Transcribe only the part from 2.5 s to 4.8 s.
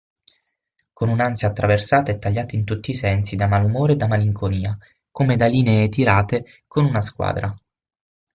in tutti i sensi da malumore e da malinconia,